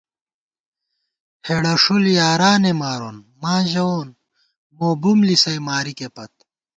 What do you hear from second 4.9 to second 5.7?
بُم لِسَئ